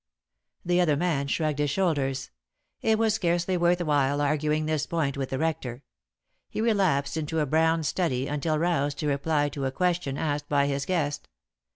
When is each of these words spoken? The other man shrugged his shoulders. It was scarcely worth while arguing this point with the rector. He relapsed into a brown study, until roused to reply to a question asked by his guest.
The 0.65 0.81
other 0.81 0.97
man 0.97 1.27
shrugged 1.27 1.59
his 1.59 1.69
shoulders. 1.69 2.31
It 2.81 2.97
was 2.97 3.13
scarcely 3.13 3.55
worth 3.55 3.83
while 3.83 4.19
arguing 4.19 4.65
this 4.65 4.87
point 4.87 5.15
with 5.15 5.29
the 5.29 5.37
rector. 5.37 5.83
He 6.49 6.59
relapsed 6.59 7.17
into 7.17 7.37
a 7.39 7.45
brown 7.45 7.83
study, 7.83 8.25
until 8.25 8.57
roused 8.57 8.97
to 8.97 9.07
reply 9.07 9.49
to 9.49 9.65
a 9.65 9.71
question 9.71 10.17
asked 10.17 10.49
by 10.49 10.65
his 10.65 10.87
guest. 10.87 11.29